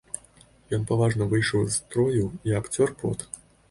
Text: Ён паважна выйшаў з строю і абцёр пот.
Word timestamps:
Ён 0.77 0.87
паважна 0.93 1.29
выйшаў 1.35 1.61
з 1.69 1.73
строю 1.77 2.25
і 2.51 2.59
абцёр 2.65 3.01
пот. 3.03 3.29